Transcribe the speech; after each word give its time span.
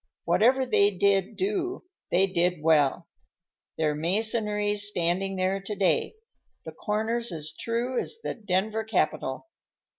Whatever 0.23 0.65
they 0.65 0.89
did 0.89 1.35
do, 1.37 1.83
they 2.09 2.25
did 2.25 2.63
well. 2.63 3.07
Their 3.77 3.93
masonry's 3.93 4.87
standing 4.87 5.35
there 5.35 5.61
to 5.61 5.75
day, 5.75 6.15
the 6.65 6.71
corners 6.71 7.31
as 7.31 7.53
true 7.53 7.99
as 7.99 8.17
the 8.23 8.33
Denver 8.33 8.83
Capitol. 8.83 9.45